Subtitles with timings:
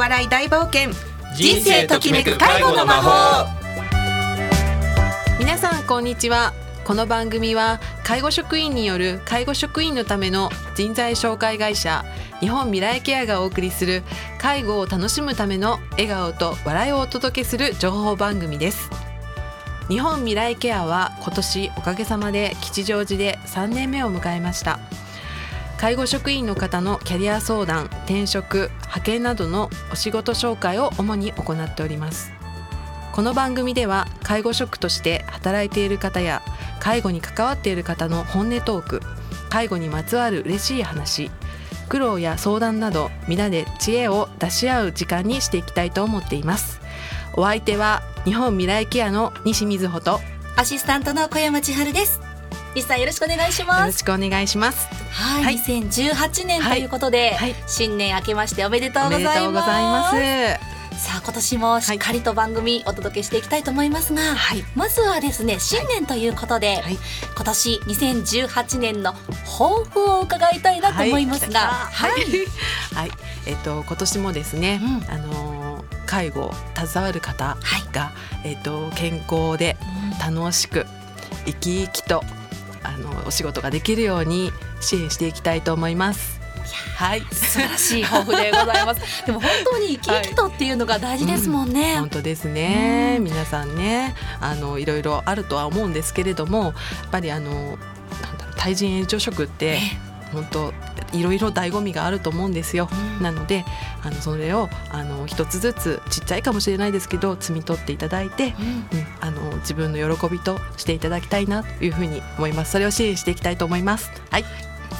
[0.00, 0.92] 笑い大冒険。
[1.36, 3.46] 人生ときめく介護の魔法。
[5.38, 6.54] 皆さんこんにちは。
[6.86, 12.02] この番組は介護職員による介護職員のための人材紹介会社
[12.40, 14.02] 日本未来ケアがお送りする
[14.38, 18.88] 介護を楽しむための笑顔と笑いをお届けする情報番組です。
[19.88, 24.80] 日本未来ケアは今年おかげさまで吉祥寺で3年目を迎えました。
[25.80, 32.32] 介護職員の方のキャリア相談転職派遣などのお仕事紹介を主に行っております。
[33.14, 36.42] この番組では介護職として働いている方や
[36.80, 39.00] 介護に関わっている方の本音トーク
[39.48, 41.30] 介護にまつわる嬉しい話
[41.88, 46.82] 苦労や相談など皆で知恵を出し合う時間にしていきたいと思っています。
[47.32, 50.20] お相手は日本未来ケアの西瑞穂と
[50.56, 52.29] アシスタントの小山千春です。
[52.74, 53.80] 西さんよろしくお願いします。
[53.80, 54.86] よろしくお願いします。
[55.12, 60.80] はい、はい、2018年ということで、はい、新年明けましておめでとうございます。
[61.00, 66.98] さあ今年もしっかりと番組お届けしていきたいと思いますが、はい、まずはですね新年ということで、はい、
[67.34, 69.14] 今年2018年の
[69.58, 72.10] 抱負を伺いたいなと思いますが、はい、
[72.94, 73.10] はい、
[73.46, 77.56] えっ、ー、と今年もですね、うん、あの介護携わる方
[77.92, 78.12] が、
[78.44, 79.78] えっ、ー、と健康で
[80.20, 80.84] 楽しく
[81.46, 82.22] 生き生きと
[82.82, 86.40] あのお仕事ができるように支援していきたいと思います。
[86.96, 89.00] はい、素晴らしい抱負でございます。
[89.26, 91.82] でも本当に生き生きとっていうのが大事ですもんね。
[91.82, 93.18] はいうん、本当ですね。
[93.20, 96.74] 皆さんね、あのいろいろあるとは思うんですけれども、やっ
[97.10, 97.58] ぱりあのなん
[98.38, 99.80] だろう対人援助職って。
[100.32, 100.72] 本当
[101.12, 103.64] いろいろ醍醐味があると思うんですよ、うん、なので
[104.02, 112.72] あのそれをあの一つずつちっちゃいかもしれないですけど摘み取っていただいて、うん、うん、あの自分の喜びとしていただきたいなというふうに思います。
[112.72, 114.10] それを支援していきたいと思います。
[114.30, 114.44] はい。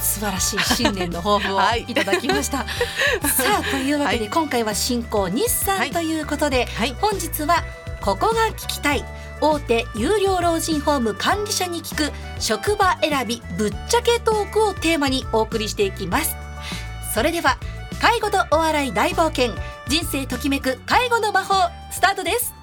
[0.00, 1.94] 素晴らしい新年の抱負をい。
[1.94, 2.58] ただきました。
[2.58, 7.64] はい、さあというわけで、今回は進行日産ということで、はい、本日は
[8.00, 9.04] ここが聞きたい
[9.40, 16.36] 大手有料老人ホーム管理者に聞く職場選びぶっちゃけトークをテーマにお送りしていきます。
[17.14, 17.58] それでは
[18.00, 19.54] 介護とお笑い大冒険
[19.88, 21.54] 人生ときめく介護の魔法
[21.90, 22.54] スタートです。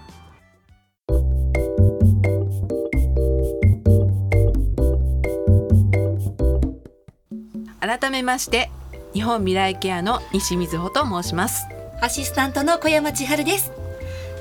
[7.79, 8.69] 改めまして
[9.13, 11.65] 日本未来ケアの西瑞穂と申します。
[12.01, 13.71] アシスタントの小山千春です。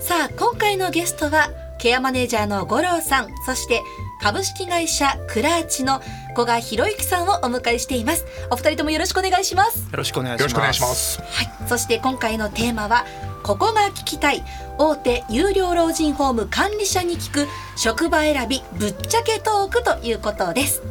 [0.01, 1.49] さあ今回のゲストは
[1.79, 3.83] ケアマネージャーの五郎さんそして
[4.21, 6.01] 株式会社クラーチの
[6.35, 8.25] 古賀博之さんをお迎えしています。
[8.51, 9.79] お二人ともよろしくお願いします。
[9.91, 11.21] よろしくお願いします。
[11.21, 11.69] はい。
[11.69, 13.05] そして今回のテーマは
[13.43, 14.43] ここが聞きたい。
[14.79, 20.83] 大手有料老人ホーム管理者に聞く職場選びぶっちゃけトークということです。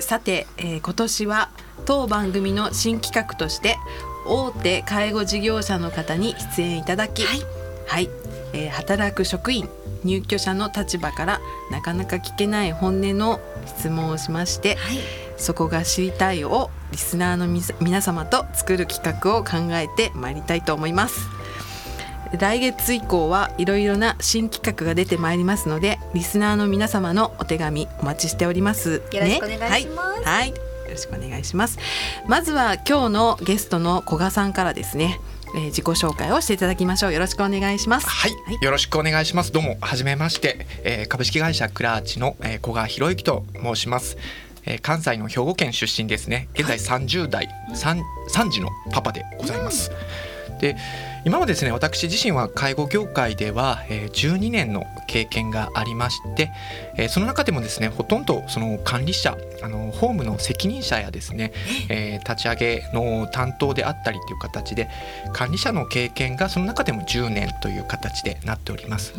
[0.00, 1.50] さて、えー、今年は
[1.86, 3.76] 当番組の新企画として
[4.26, 7.40] 大手介護事業者の方に出演いただき、はい、
[7.86, 8.10] はい、
[8.52, 9.68] えー、働く職員
[10.04, 11.40] 入居者の立場から
[11.70, 14.98] なかなか聞けない本音の質問をしまして、はい、
[15.36, 17.46] そこが知りたいをリスナーの
[17.80, 21.28] 皆様と作る企画を考えてまいりたいと思います。
[22.38, 30.56] 来月以降はいろいろな新企画が出てまいりますのでリスナーの皆様のお手紙お待ちしております、ね、よろしくお願いします、はい、はい、よ
[30.90, 31.78] ろしくお願いします。
[32.26, 35.20] まずは今日のゲストの古賀さんからですね
[35.54, 37.12] えー、自己紹介をしていただきましょう。
[37.12, 38.08] よろしくお願いします。
[38.08, 39.52] はい、はい、よろしくお願いします。
[39.52, 44.16] どうもはじめまして、えー、株式会社クラーチの、えー、古賀博之と申します。
[44.66, 46.48] えー、関西の兵庫県出身ですね。
[46.54, 49.90] 現在30代、はい、3, 3児のパパでございます、
[50.50, 50.76] うん、で
[51.26, 56.50] 今はですね私自身は介護業界では、えー、12年の経験がありまして、
[56.96, 61.52] えー、その中でもですねほとんどその管理者あのホームの責任者やですね、
[61.88, 64.90] えー、立ち上げの担当であったりという形で
[65.32, 69.14] 管理者の経験がその中でも10年という形でなっております。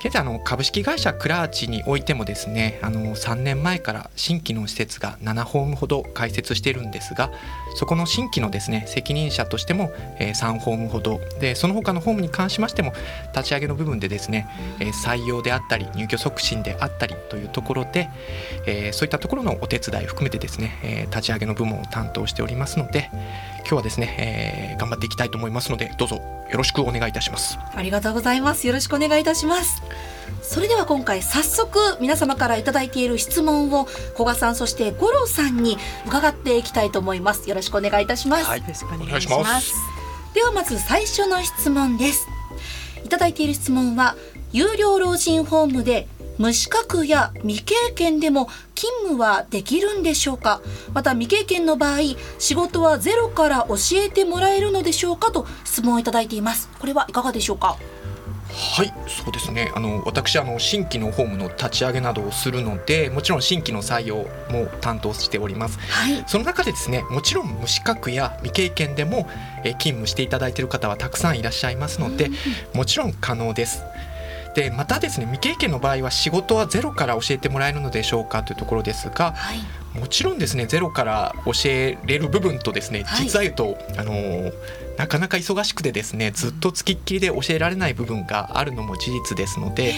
[0.00, 7.30] 現在あの株式会社クラーチにおいてもですねあの3年前から新規の施設が7ホームほど開設しているんですが
[7.76, 11.20] そこの新規のですね責任者としても、えー、3ホームほど。
[11.40, 12.92] でその他のホームに関しましても
[13.34, 14.48] 立ち上げの部分でですね、
[14.80, 18.08] えー、採用であったり入居促進であったりというところで、
[18.66, 23.10] えー、そういったところのお手伝い含めてですね、え、立ち上げの部門を担当しておりますので
[23.60, 26.16] 今日はですね、え、頑張っていきたいと思いますのでどうぞ
[26.50, 27.58] よろしくお願いいたします。
[27.74, 28.66] ありがとうございます。
[28.66, 29.82] よろしくお願いいたします。
[30.42, 33.84] それでは今回早速皆様から頂いている質問を
[34.14, 37.48] 古賀さんそして五郎さんに伺っていきたいと思います。
[37.48, 39.74] よろしくお願いいたします、はい、よろしくお願いします。
[40.34, 42.26] ではまず最初の質問です。
[43.04, 44.16] いただいている質問は
[44.52, 46.06] 有料老人ホームで
[46.38, 50.62] 無資格や未経験でも勤務はできるんでしょうか？
[50.94, 51.98] また未経験の場合
[52.38, 55.32] 仕事はゼロから教えてもらえるのでしょうか？
[55.32, 56.70] と質問をいただいています。
[56.78, 57.76] これはいかがでしょうか？
[58.52, 59.70] はいそうですね。
[59.74, 64.16] あの私あの新規のホームの立ち上げなどをするのでもちろん新規の採用
[64.50, 69.28] も担当しております、はい、その中でですねもちろん無資格や未経験でも、
[69.64, 72.32] え勤務していただいている方はたくさんいらっしゃいますので、うん、
[72.74, 73.82] もちろん可能です
[74.54, 84.52] でまたですね未経験の場合は仕事はゼロから教えてもらえるのでしょうかというところですが、はい、もちろんですねゼロから教えれる部分とですね、実は言うと、あのー
[85.00, 89.94] なかなか忙しくてですねずっとつきっきりで教えられない部分があるのも事実ですので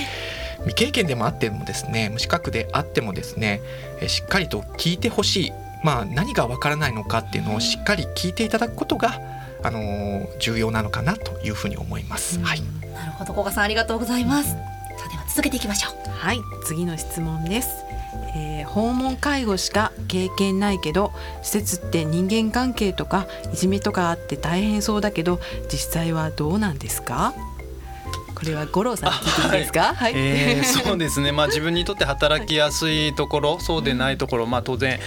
[0.59, 3.63] 未経験でもあってもですね無資格であってもですね
[4.07, 5.53] しっかりと聞いてほしい、
[5.83, 9.19] まあ、何がわからないのかっていうのをしっかり聞いていただくことが
[9.63, 12.41] あの重要なのかなというふうに思います。
[12.41, 12.63] はい、
[12.95, 14.51] なるほど、古賀さんありがとうございます。
[14.51, 14.57] さ
[15.07, 16.11] あでは続けていきましょう。
[16.11, 17.69] はい、次の質問です。
[18.35, 21.13] えー、訪問介護しか経験ないけど
[21.43, 25.39] 施設って人間関係とかいじめとかあって大変そうだけど
[25.71, 27.35] 実際はどうなんですか？
[28.35, 31.31] これは五郎さん聞いていいですか、はい、えー、そうですね。
[31.31, 34.99] まあ自分にとって働きやすいところ、そうでないところまあ当然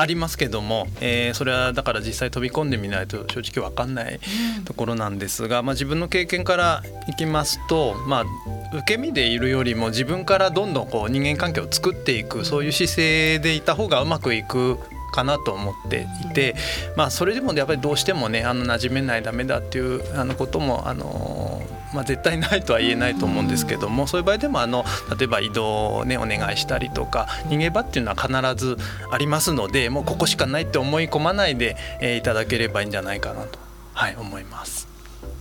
[0.00, 4.18] ありますけども、えー、それはだから実際飛び込んでみないと正直分かんない
[4.64, 14.78] ところなんですが、まあ、自分の経験からいきますと、まあ、受け身でいるよりも自分からどんどんこう人間関係を作っていくそういう姿勢でいた方がうまくいく
[15.12, 16.54] かなと思っていて、
[16.96, 24.84] まあ、それでもやっぱりどうしてもねあの馴染めないダメだっていうあのこともあのまあ、絶対ないとは言えないと思うんですけどもそういう場合でもあの
[25.18, 28.76] 例えば移動を、ね、お願いしたりとか逃げ場っていうのは必ず
[29.10, 33.58] ありますのでもうここしかないって思い込まないで、えー、いただければいいんじゃないかなと、
[33.92, 34.88] はい、思います。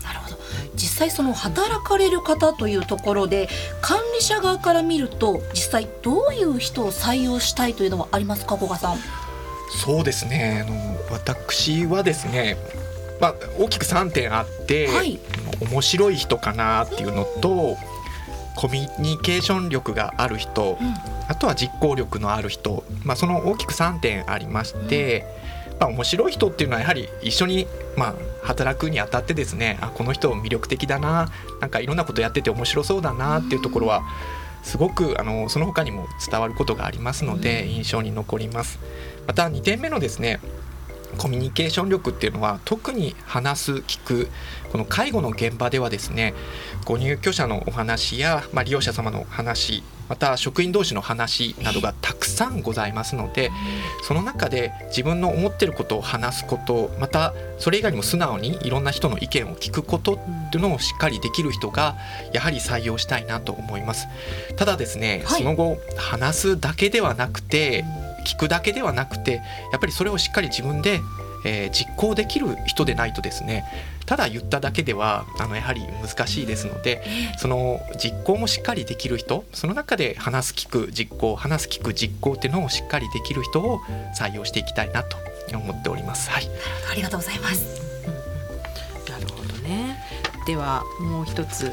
[0.03, 0.37] なるほど
[0.73, 3.47] 実際その働かれる方というところで
[3.81, 8.97] 管理者側から見ると実際どういう人を採用したいというのはありますか古賀さん？
[9.83, 12.57] そうですねあの私はですね
[13.19, 15.19] まあ、大きく3点あって、はい、
[15.61, 17.77] 面白い人かなっていうのと
[18.55, 20.93] コミュニケーション力がある人、うん、
[21.27, 25.25] あとは実行力のある人、まあ、その大きく3点ありまして、
[25.71, 31.31] うん、まあ、面白い人っていうのはやはり一緒に、まあ、働くにあたってですねあこの人魅力的だな
[31.61, 34.03] なんかいろんなことやってて面白そうだなっていうところは
[34.63, 38.79] すごくあのその他にも伝わることがありますので印象に残ります。
[39.25, 40.39] また2点目のですね
[41.17, 44.29] コミュニケーション力っていうのは特に話す聞く
[44.71, 46.33] この介護の現場ではですね
[46.85, 53.51] ご入居者のお話や、まあ、利用者様の話また職員同士の話などがたくさんございますので
[54.03, 61.95] その中で自分の思ってることを話すことまたそれ以外にも素直にいろんな人の意見を聞くことっていうのをしっかりできる人が
[62.33, 64.07] やはり採用したいなと思います。
[64.55, 67.85] ただですね、はい、その後話すだけではなくて
[68.21, 71.01] 聞くだけではなくてやっぱりそれをしっかり自分で、
[71.45, 73.65] えー、実行できる人でないとですね
[74.05, 77.03] ただ言っただけではあのやはり難しいですので
[77.37, 83.79] その実行もしっかりできる人その中で話す聞く実行話す聞く実行っていうのをしっかりできる人を
[84.17, 85.17] 採用していきたいなと
[85.57, 86.29] 思っております。
[86.29, 86.49] はい、
[86.91, 87.79] ありがとうございます。
[89.09, 89.99] なるほどね。
[90.45, 91.71] ではもう一つ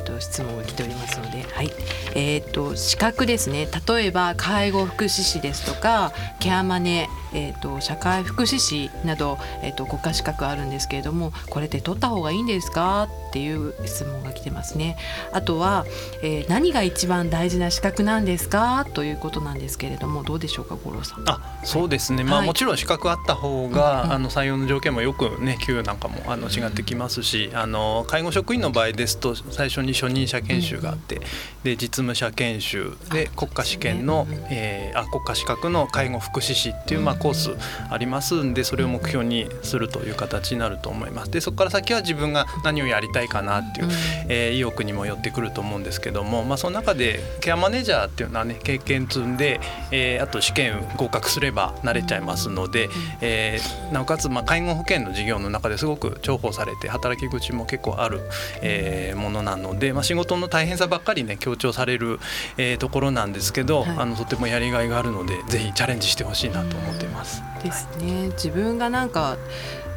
[0.00, 1.70] と質問が来ておりますので、はい、
[2.14, 3.68] えっ、ー、と資格ですね。
[3.86, 13.08] 例えば介護福祉士ですとかケアマネえーと、社会福祉士など、えーと、国家資格あるんですけれどもこれって取った方がいいんですか？
[13.30, 14.96] っていう質問が来てますね。
[15.32, 15.84] あとは、
[16.22, 18.86] えー、何が一番大事な資格なんですか？
[18.94, 21.28] ということなんですけれどもどうでしょうか五郎さん。
[21.28, 31.20] あそうですね、はい、まあ、もちろん資格あった方が、あの採用の条件もよくね給与なんかもあの違ってきますし、あの介護職員の場合ですと最初に初任者研修があって、
[31.64, 37.50] で実務者研修で国家試験の、えー、あ国家資格の介護福祉士っていう、まあ、コース
[37.90, 41.30] ありますんでそれを目標にするという形になると思います。
[41.30, 43.88] でそこから先は自分が何をやりたいかなっていう、
[44.28, 49.60] えー、意欲にもよってくると思うんですけども、まあ、その中でケアマネージャーっていうのはね経験積んで、
[49.90, 52.88] えー、あと試験合格すれば慣れちゃいますので、
[53.22, 58.20] えー、なおかつまあ介護保険の事業の中ですごく重宝されて働き口も結構ある、
[58.60, 62.20] えー、ものなので、まあ、仕事の大変さばっかりね強調される、
[62.56, 67.42] えー、ところなんですけど、はい、あのとてもやりがいがあるのでぜひチャレンジしてほしいなと思っています。
[67.62, 69.38] ですね、自分がなんか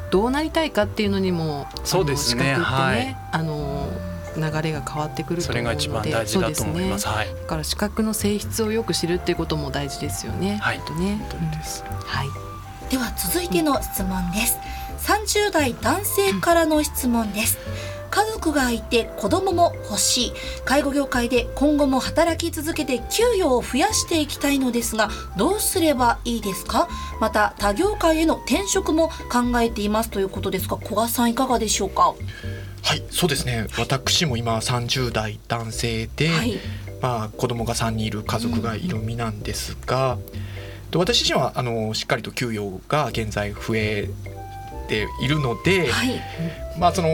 [0.09, 3.89] どうなりたいかっていうのにもそうですね、ね、はい、あの
[4.37, 7.01] 流れが変わってくると思うのでそれが一番大事だと思います。
[7.03, 10.57] すね、はい、だから資格の性質をよく知るっていうことも大事ですよね。
[10.61, 11.17] はい、とね。
[11.29, 11.83] 本当です。
[11.83, 12.27] はい。
[12.89, 14.57] では続いての質問です。
[14.97, 17.57] 三、十、代男性からの質問です。
[18.09, 20.33] 家族がいて子供も欲しい。
[20.65, 26.87] 介護業界で今後も働き続けて給与を増やしていきたいのですがどうすればいいですか？
[27.19, 32.13] また他業界への転職も考えていますということですが古賀さんいかがでしょうか？
[32.83, 33.67] はいそうですね。
[33.77, 36.57] 私も今30代男性で、はい、
[37.01, 40.17] まあ、子供が3人いる家族がいる身なんですが、
[40.93, 44.09] うん、私自身はあのしっかりと給与が現在増え
[44.87, 46.21] ているので、はい、
[46.77, 47.09] まあその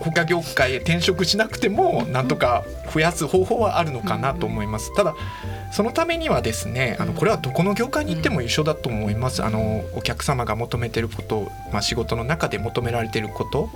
[0.00, 4.94] 他業界へ転職しなくてもなんとか増やす方法はあるのかなと思います。
[4.94, 5.14] ただ
[5.72, 9.42] そのためにはですねあのこれはどこの業界に行っても一緒だと思います。
[9.42, 13.70] あのお客様が求めてること、まあ、仕事の中で求められてること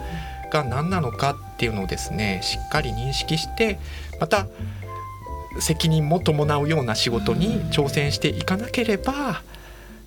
[0.51, 3.79] が何なのかっていうのをですねしっかり認識して
[4.21, 4.47] また
[5.61, 9.43] 責任も伴うような仕事に挑戦していかなければ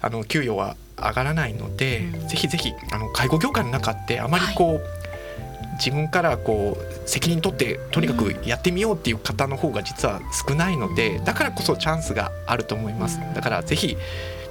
[0.02, 4.82] あの給与は上がらないので、うん、ぜひぜひあの介護業界の中ってあまりこう、はい、
[5.74, 13.20] 自分からこう責任取ってとにかくやってみようっていう方の方が実は少ないのでだからこそチャンスがあると思います。
[13.36, 13.98] だからぜひ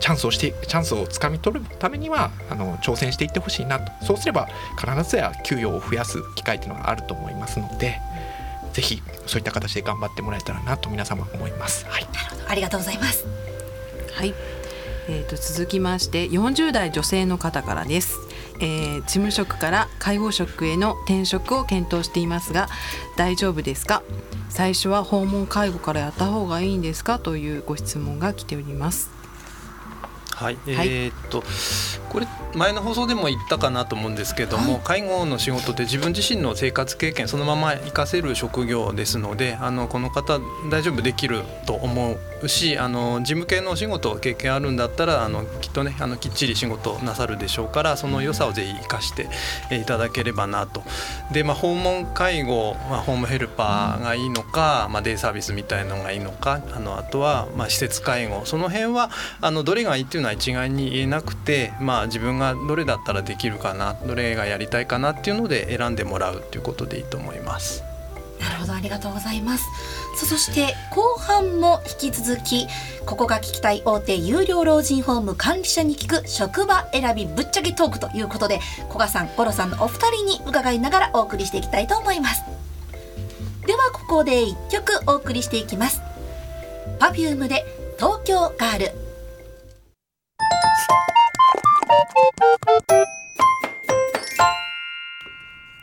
[0.01, 8.01] チャンスをしてチャンスをつかみ取るためにはあの挑戦していってほしいなとそうすれば必ずや給与を増やす機会っていうのがあると思いますので。
[8.73, 11.87] ぜひそういった形で頑張ってもらえたらなと皆様思います。
[11.89, 12.07] はい、
[12.49, 13.27] ありがとうございます。
[14.13, 14.35] はい。
[15.13, 18.17] えー、と続きまして40代女性の方からです、
[18.61, 22.69] えー、事務職から介護職への転職を検討していますが
[23.17, 24.05] 大丈夫ですか？
[24.49, 27.19] 最初は訪問介護からやった方がいいんですか？
[27.19, 29.20] というご質問が来ております。
[30.41, 31.45] はい、えー、っと
[32.09, 49.29] これ前の放送でも言ったかなと思うんですけども、はい、介護の仕事って自分自身の生活経験そのまま活かせる職業ですのであのこの方大丈夫できると思うしあの事務系のお仕事経験あるんだったらあのきっとねあのきっちり仕事なさるでしょうからその良さをぜひ生かして
[49.71, 50.83] いただければなと。
[51.33, 58.43] で、まあ、訪問介護、まあ、ホームヘルパーがいいのか、まあ、デイサービスみたいのがいいのかあのあとは、まあ、施設介護。
[58.47, 67.83] その辺はあのどれがいいっていうのは一概に言えなくて、まあ、自分がどれだったらできるかなどれがやりたいかなっていうので選んでもらうっていうことでいいと思います。
[68.41, 69.65] なるほどありがとうございます。
[70.17, 72.67] さそして後半も引き続き
[73.07, 82.43] ここが聞きたい大手有料老人ホーム管理者に聞く職場選びぶっちゃけトークということで古賀さん五郎さんのお二人に伺いながらお送りしていきたいと思います。
[83.67, 86.01] ではここで一曲お送りしていきます。
[86.99, 87.65] Perfume で
[87.99, 89.10] 東京ガール。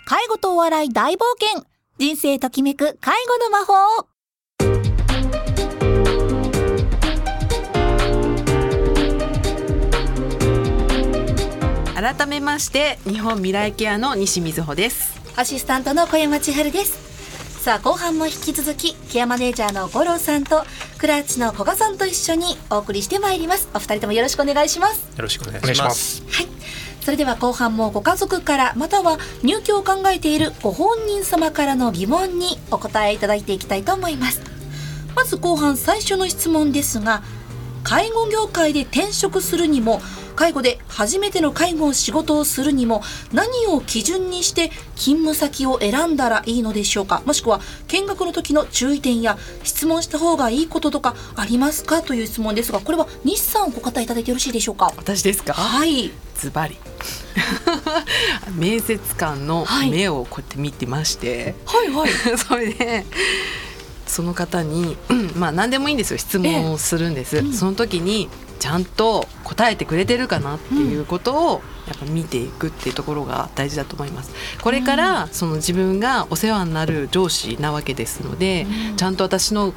[0.05, 1.65] 介護とお笑い大冒険。
[1.97, 3.73] 人生ときめく介護の魔法。
[11.95, 15.17] 改めまして日本未来ケアの西瑞穂です。
[15.35, 17.16] アシスタントの小山千春です
[17.67, 20.63] さあ後半も引き続きケアマネージャーの五郎さんと
[20.99, 23.67] クラッチの古賀さんと一緒にお送りしてまいります。
[23.73, 25.05] お二人ともよろしくお願いします。
[25.17, 26.23] よろしくお願いします。
[26.31, 26.47] はい。
[27.01, 34.41] それでは後半もご家族からまたは入居を考えているご本人様からの疑問にお答えいただいていきたいと思います。
[35.13, 37.21] まず後半最初の質問ですが
[37.83, 39.99] 介護業界で転職するにも
[40.37, 43.01] 介護で初めての介護を仕事をするにも
[43.33, 47.21] 何を基準にして勤務先を選んだらいいのでしょうか？
[47.25, 51.15] もしくは見学の時の注意点や質問した方がいいこととか？
[51.35, 52.01] ありますか。
[52.01, 54.93] という質問ですがこれは日産お答えいただいてよろしいでしょうか。
[54.95, 55.53] 私ですか。
[55.53, 56.77] はいズバリ
[58.53, 63.05] 面接官の目をこうやって見てまして、はいはい、それで
[64.05, 64.95] その方に、
[65.35, 74.33] まあ何でもいいんですよ質問をするんです、ええうん、その時にちゃんと答えてくれてるかなっていうことをやっぱ見ていくっていうところが大事だと思います。
[74.61, 79.73] これからその自分がお世話になる上司なわけですので、ちゃんと私の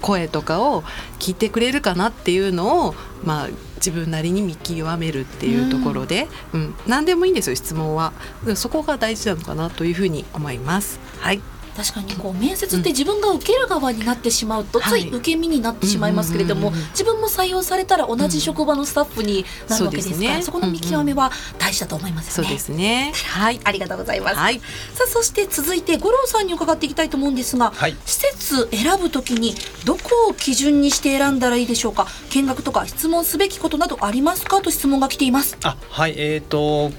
[0.00, 0.82] 声とかを
[1.18, 8.12] 聞いてくれるかなっていうのをまあ自分なりに見極めるっていうところで、うん、何でもいいんですよ質問は。
[8.56, 10.98] そこが大事なのかなというふうに思います。
[11.20, 11.40] はい
[11.80, 23.12] 確かにこう面接って自分が受ける側になってしまうと、つい受け身になってしまいますけれども、自分も採用されたら同じ職場のスタッフになるわけですから、うんそこの見極めは大事だと思います、ね、そうですね。
[23.28, 23.60] はい。
[23.64, 32.06] ありがとうございます、はい、さあそして続いて五郎さんに伺っていきたいと思うんですが、はい、施設選ぶときにどこを基準にして選んだらいいでしょうか？
[32.30, 34.60] 見学とか質問すべきことなどありますか？
[34.60, 35.56] と質問が来ています。
[35.64, 36.14] あはい。
[36.16, 36.90] えーと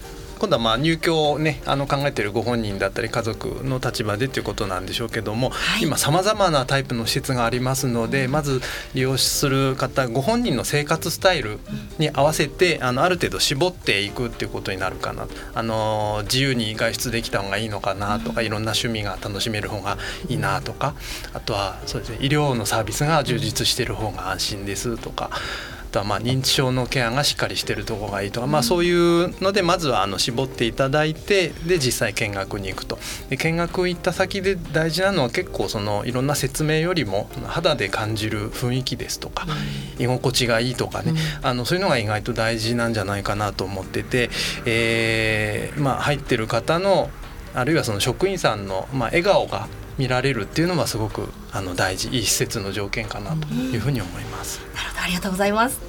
[0.41, 8.60] 今度はまあ入居をねあの考えているご本人だったり家族の立場でということなんでしょうけども、はい、今さまざまなタイプの施設がありますのでまず
[8.95, 11.60] 利用する方ご本人の生活スタイル
[12.00, 20.95] に合わせてあのある程度絞っていくっていうことになるかなあの自由に外出できた方がいいのかなとかいろんな趣味が楽しめる方がいいなとか
[21.36, 25.29] あとはそうですね医療のサービスが充実している方が安心ですとか。
[25.91, 32.98] とはまあ認知症のケアがしっかりしてるところがいいとか、まあ、そういうのでまずはあの絞っていただいてで実際見学に行くと。
[33.29, 39.45] で見学行った先で大事なのは結構そのいろんな説明よりも肌で感じる雰囲気ですとか、
[40.00, 44.29] 居心地がいいとかね、あのそういうのが意外と大事なんじゃないかなと思ってて、
[44.65, 47.10] えーまあ、入ってる方の
[47.53, 49.67] あるいはその職員さんの、まあ、笑顔が
[50.01, 54.60] 見られるっていうのはすごくあの大事いい施設の条件かなというふうに思います。
[54.74, 55.79] なるほどありがとうございます。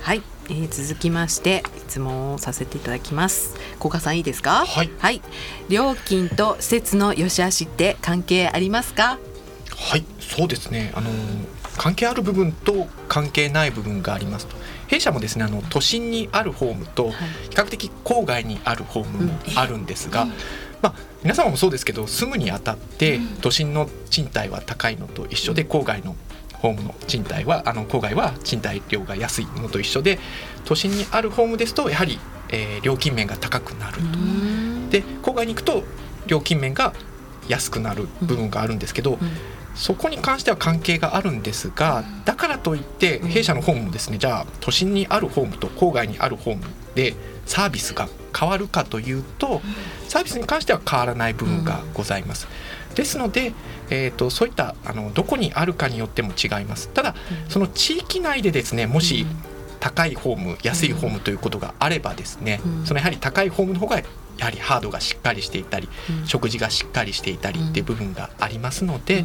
[0.00, 3.56] はい、えー、続きまして質問をさせていただきます。
[3.78, 4.64] 古賀さんいいですか？
[4.64, 4.90] はい。
[5.00, 5.20] はい、
[5.68, 9.18] 料金と施設の良し悪しって関係ありますか？
[9.76, 10.92] はい、そうですね。
[10.94, 11.10] あの
[11.76, 14.54] 関係ある部分と関係ない部分がありますと。
[14.86, 17.16] 弊社もですねあの都心にあるホームと比
[17.50, 20.26] 較的郊外にあるホームもあるんですが、
[20.80, 20.94] まあ、
[21.26, 26.14] 皆様もそうですけど住むにあたって都心の賃貸は高いのと一緒で郊外の
[26.52, 30.20] ホームの賃貸はあの郊外は賃貸料が安いのと一緒で
[30.64, 34.02] 都心にあるホームですとやはり、えー、料金面が高くなると。
[34.90, 35.82] で郊外に行くと
[36.28, 36.92] 料金面が
[37.48, 39.18] 安くなる部分があるんですけど、
[39.74, 46.62] そこに関しては関係があるんですがだからといって弊社のホームもですねじゃあ都心にあるホームと郊外にあるホーム
[46.96, 49.62] でサービスが変わるかというと
[50.08, 52.48] サービスに関しては変わらない部分がございます。
[52.96, 53.52] ですので、
[53.90, 56.88] えーと、そういったあのどこにあるかによっても違います。
[56.88, 57.14] ただ
[57.48, 59.26] その地域内でですねもし
[59.78, 64.04] 高いホーム安いホームということがあればですね、そのやはり高いホームの方がや
[64.44, 65.88] はりハードがしっかりしていたり、
[66.24, 69.24] 食事がしっかりしていたりっていう部分がありますので、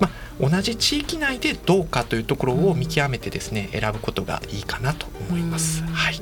[0.00, 5.82] まあ、同じ地域内でどうかというところを見極めてですね選ぶことがいいかなと思います。
[5.82, 6.20] はい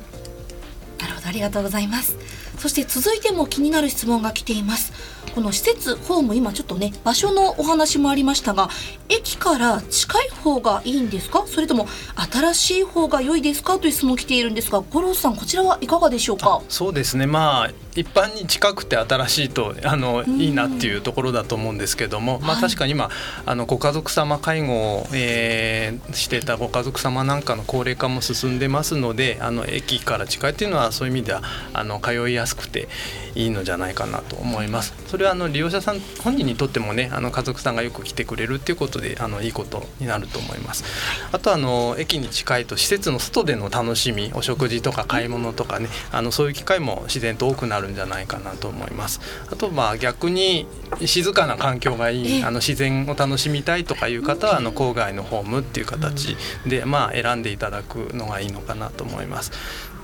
[1.27, 2.17] ありがとうございます。
[2.59, 4.93] そして続いても気になる質問が来ています。
[5.35, 8.71] この施設ホーム今ちょっとね場所のお話もありましたが
[9.09, 11.47] 駅から近い方がいいんですか？
[11.47, 11.87] それとも
[12.33, 13.79] 新しい方が良いですか？
[13.79, 16.63] という質問来ているんですが五郎さんこちらはいかがでしょうか？
[16.69, 17.27] そうですね。
[17.27, 23.11] まあ一般に近くて新しいとあのいいなっていうところだと思うんですけども、まあ、確かに今、
[23.47, 32.89] あのご家族様介護を、えー、してたご家族様なんかの高齢化も進んでますのであの駅から近いっていうのはそういう意味ではあの通いやすくて
[33.37, 34.95] いいのじゃないかなと思います。
[35.07, 40.85] それはあの利用者さん本人にとってもねあの家族さんがよく来てくれるっていうことであのいいことになると思います。
[41.33, 49.21] あとあの駅に近いと施設の外での楽しみお食事とか買い物とかねあのそういう機会も自然と多くなるんじゃないかなと思います。
[49.51, 50.67] あとまあ逆に
[51.05, 59.53] 静かな環境がいいあの自然を楽しみたいとかいう方はあの郊外のホームっていう形でまあ選んでいただくのがいいのかなと思います。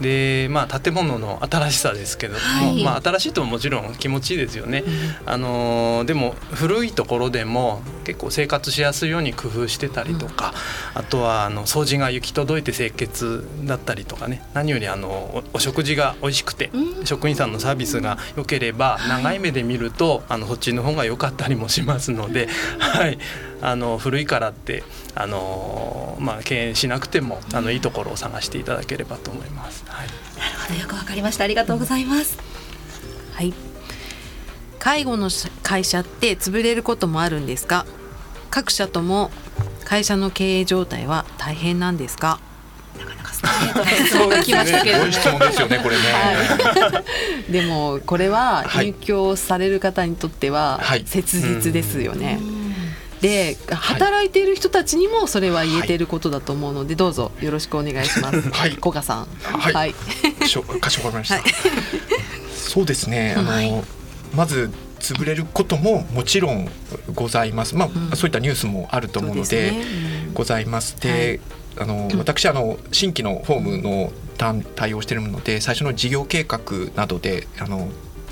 [0.00, 4.84] でまあ建物の新しさですけども、はい、まあ、新しいともちろん気持ちいいですよね、
[5.24, 10.52] うん、あのでも古いところでも結構生活しやすいように工夫してたりとか、
[10.94, 14.42] うん、あとはあの掃除が行き届いて清潔だったりとかね。
[14.54, 23.18] 何よりあのお食事が美味しくて、うん、職員さんのサービスが良ければ長い目で見ると、あのそっちの方が良かったりもしますので、はい、
[23.60, 24.82] あの古いからって
[25.14, 29.84] あの、まあ、敬遠しなくてもあのいいところを探していただければと思います。
[29.86, 30.12] はい、な
[30.50, 30.80] るほど。
[30.80, 31.44] よくわかりました。
[31.44, 32.51] ありがとうございます。
[33.32, 33.52] はい。
[34.78, 35.30] 介護の
[35.62, 37.86] 会社って潰れることもあるんですか？
[38.50, 39.30] 各社とも
[39.84, 42.40] 会社の経営状態は大変なんですか？
[42.98, 47.02] なかなかストレートな質問が来ましたけど、ね、質問ですよねこれね、は
[47.48, 52.62] い、 でもこれは入居される方にとっては切実ですよね、はい
[53.22, 58.50] で働いている人たちにもそれは言えてることだと思うので、どうぞよろしくお願いします。
[58.50, 59.26] はい、古賀さん。
[59.44, 59.72] はい。
[59.72, 59.94] はい、
[60.80, 61.40] かしこまりました。
[62.80, 63.34] はい、そうですね。
[63.36, 63.72] あの、はい、
[64.34, 66.68] まず潰れることももちろん
[67.14, 67.74] ございます。
[67.74, 69.84] まあ、うん、そういったニュースもあると思うので、ね。
[70.28, 71.00] うん、ございます。
[71.00, 71.40] で、
[71.78, 74.12] あの私あの新規のホームの
[74.74, 76.60] 対応しているので最初の事業計画
[76.96, 77.88] などであの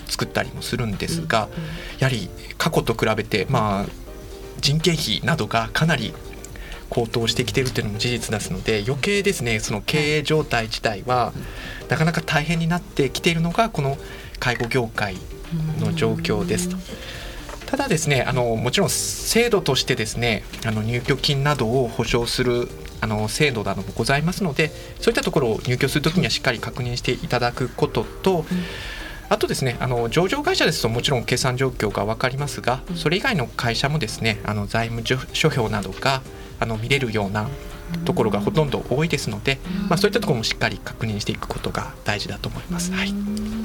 [0.07, 1.53] 作ったりもするんですが、うん、
[2.00, 3.87] やはり過去と比べてまあ
[4.61, 6.12] 人件費などがかなり
[6.90, 11.33] 高騰してきてるっていうのも事実ですので余計ですねその経営状態自体は
[11.88, 13.96] なかなか大変になってきているのがこの
[14.38, 15.16] 介護業界
[15.79, 16.76] の状況ですと。
[17.66, 22.68] ただですねあのもちろん制度としてですねあの入居金などを保証する
[23.00, 28.44] あの制度などもございますのでそういったところを入居するときにはしっかり確認していただくことと、
[29.29, 36.22] あとですねあの上場会社ですともちろん決算状況が分かりますがそれ以外の会社もですねあの財務諸表などが
[36.61, 37.49] あの見れるような
[38.05, 42.92] ところがほとんど多いですので、まあ、そういったところもしっかり確認していくことが大事だと思います。
[42.92, 43.14] はい、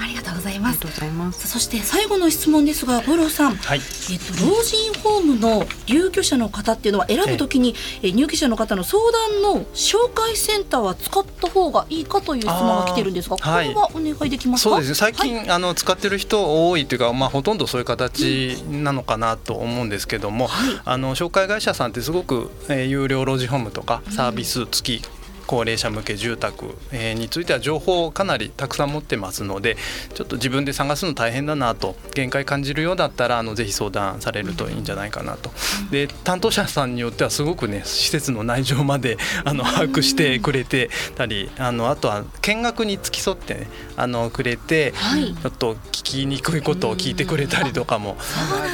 [0.02, 0.76] ありがとうございます。
[1.16, 14.70] ますそして最後の質問ですが、五郎さん、はい、えっと老人ホームの入居者の方っていうのは選ぶときに、え入居者の方の相談の紹介センターは使った方がいいかという質問が来てるんですが、これはお願いできますか？
[14.72, 14.96] そうですね。
[14.96, 25.15] 最近、はい、あの使ってる人多いというか、まあほとんどそういう形なのかなと思うんですけども、はい、あの紹介会社さんってすごく、えー、有料老人ホームとかサービス付き
[25.48, 26.76] 高齢者向け住宅
[27.16, 29.78] については情報をかなりたくさん持ってますので
[30.14, 35.52] ちょっと自分で探すの大変だなと限界感じるようだったらあのぜひ相談されるといいんじゃないかなと。
[35.92, 48.18] で担当者さんによってはすごくね施設の内情まであの把握してくれてたりあのあとは見学に付き添ってねあのくれて、はい、ちょっと聞きにくいことを聞いてくれたりとかも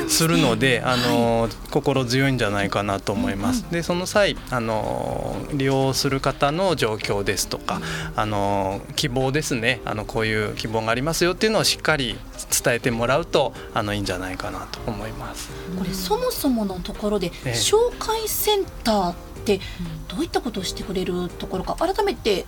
[0.07, 3.65] するのであの、心強いんじゃないかなと思います。
[3.71, 7.81] でその際あの利用する方のの状況ですとか
[8.15, 12.17] あの希望ですねあのこういう希望がありますよっていうのをしっかり
[12.63, 15.49] 伝えてもらうとあのいいんじゃないかなと思います。
[15.77, 19.59] これそもそものところで、紹介センターって
[20.07, 22.45] どういったことをしてくれるところか改めて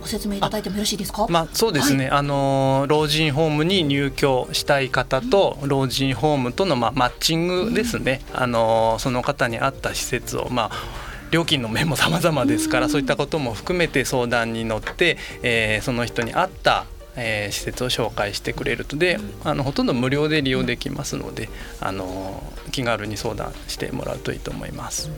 [0.00, 1.26] ご説明いただいてもよろしいですか？
[1.28, 2.08] まあ、そうですね。
[2.08, 8.22] はい、あの老人ホームに入居したい方と老人ホームとのまあマッチングですね。
[8.32, 18.96] うん、あのその方に合った施設をまあ料金の面も様々ですからそういったことも含めて相談に乗って、えー、その人に合ったえー、施設を紹介してくれると。
[18.96, 21.48] であのほとんど無料で利用できますので
[21.80, 25.10] あの気軽に相談してもらうといいと思います。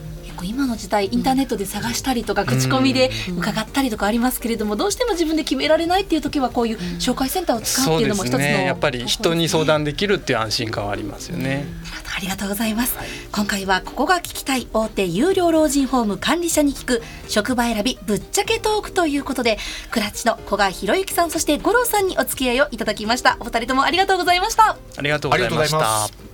[0.44, 11.66] 今の時代インターネットで探したりとか口コミで伺ったりとかありますけれどもどうしても自分で決められないっていう時はこういう紹介センターを使うっていうのも一つの、ね、やっぱり人に相談できるっていう安心感はありますよね。
[12.14, 19.58] ありがとうございます、はい、今回はここが聞きたい大手有料老人ホーム管理者に聞く職場選びぶっちゃけトークということで
[19.90, 23.38] クラッチの古賀博之さんそして五郎さんにお付き合いをいただきました。
[23.40, 24.76] お二人ともありがとうございました。
[24.96, 26.31] ありがとうございました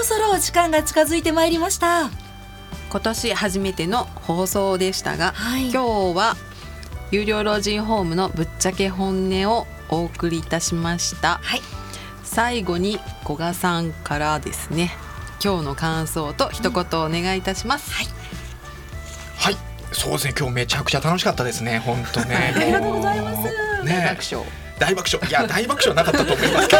[0.00, 2.08] ろそろ時間が近づいてまいりました。
[2.90, 6.36] 今年初めての放送でしたが、はい、今日は
[7.10, 11.60] 有料老人ホームのぶっちゃけ本音をお送りいたしました、はい、
[12.24, 14.90] 最後に古賀さんからですね
[15.44, 20.34] 今日の感想と一言お願いいたします、うん、はい、はい、そうですね。
[20.36, 21.78] 今日めちゃくちゃ楽しかったですね。
[21.80, 22.54] 本当ね。
[22.56, 23.42] ありがとうございます。
[23.84, 24.06] ね。
[24.08, 24.46] 爆笑
[24.80, 25.28] 大爆笑。
[25.28, 26.76] いや大爆笑なかったと思いますけ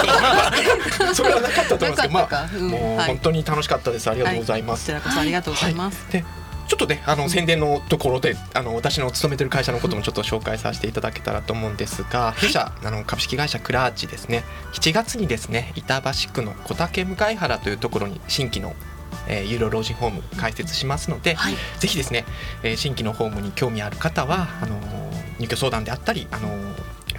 [1.04, 4.10] ど それはなかったと思いますけどまあ、うん、もう本当に楽しかったです。
[4.10, 6.24] ありがとうございます、はい、こちらこそありがとうございます、はい。
[6.66, 14.44] ちょっとねあの宣伝のところであの私の勤めてる会社のこともちょっと紹介させていただけたらと思うんですが弊社あの株式会社クラーチですね。
[14.72, 18.74] 7月にですね板橋区の小竹向原というところに新規の
[19.28, 22.24] えー、有料老人ホーム開設しますので、はい、ぜひですね、
[22.62, 24.78] えー、新規のホームに興味ある方はあの
[25.38, 26.48] 入居相談であったり、あの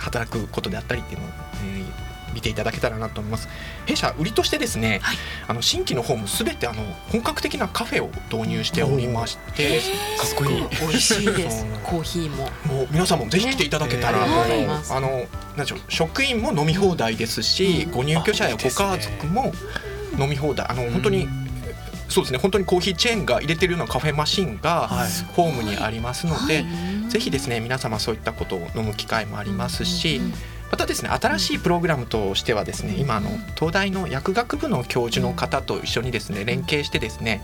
[0.01, 1.29] 働くことであったりっていうのを、
[1.63, 3.47] えー見ていただけたらなと思います。
[3.85, 9.79] 弊社売りとしてですね、はい、あの新規のホームすべてあの本格的なカフェを導入しておりまして
[10.17, 11.65] かっこいい美味しいです。
[11.83, 12.43] コーヒーも。
[12.67, 19.51] もう皆さんもぜひ来ていただけたら、ね、あのなんでしょう職員も飲み放題ですし、うん、ご入居者やご家族も
[20.17, 21.27] 飲み放題あの本当に、
[22.09, 24.89] そうですね本当にコーヒーチェーンが入れてるようなカフェマシンが
[25.33, 26.65] ホームにありますので、はい、
[27.11, 30.21] ぜひですね皆様そういったことを飲む機会もありますし、
[30.71, 37.43] またですね新しいプログラムとしてはですね今の東大の薬学部の教授の方と一緒にですね連携してですね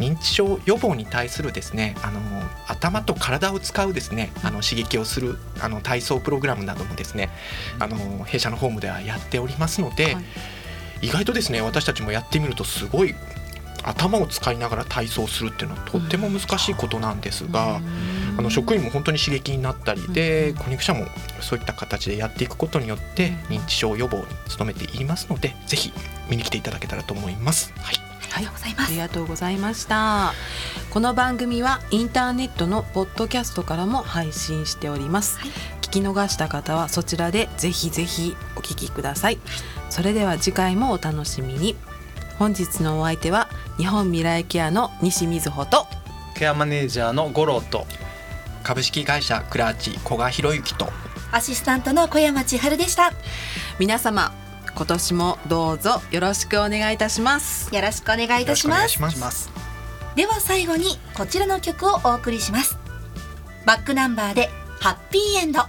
[0.00, 2.20] 認知症予防に対するですねあの
[2.66, 7.30] 頭と体を使うですねあの刺激をするあの体操プログラムなどもですね
[7.78, 10.20] あの弊社のホームではやっておりますので、は
[11.02, 13.14] い、意外とですね私たちもやってみるとすごい
[13.84, 17.76] 頭を使いながら体操するっていうのはとっても難しいことなんですが。
[17.76, 21.06] うんあの職員も本当に刺激になったりで婚約者も
[21.40, 24.24] そういった形でやっていくことによって認知症予防に
[24.56, 25.92] 努めていますのでぜひ
[26.28, 27.72] 見に来ていただけたらと思います。
[27.78, 27.96] はい
[28.36, 28.88] ありがとうございます。
[28.88, 30.34] ありがとうございました。
[30.90, 35.38] この番組はインターネットのポッドキャストからも配信しております。
[35.38, 35.50] はい、
[35.82, 39.38] 聞き逃した方はそちらでぜひぜひお聞きください。
[39.88, 41.76] それでは次回もお楽しみに。
[42.38, 45.86] 本日のお相手は日本未来ケアの西瑞穂と
[46.34, 47.86] ケアマネージャーの五郎と
[48.64, 50.88] 株式会社クラーチ古賀博之と。
[51.30, 53.12] アシスタントの小山千春でした。
[53.78, 54.32] 皆様
[54.74, 57.72] 今年もどうぞよろしくお願いいたします。
[57.72, 59.50] よろしくお願いいたします。
[60.16, 62.78] では最後にこちらの曲をお送りします。
[63.66, 64.48] バックナンバーで
[64.80, 65.60] ハッピーエンド